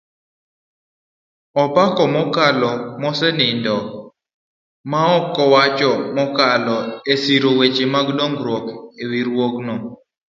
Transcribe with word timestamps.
Opako 1.63 2.03
mokalo 2.13 2.71
mosenindo 3.01 3.75
maeko 4.89 5.21
kowacho 5.35 5.91
mokalo 6.15 6.77
esiro 7.11 7.49
weche 7.59 7.85
mag 7.93 8.07
dongruok 8.17 8.65
eriwruogno 9.01 9.75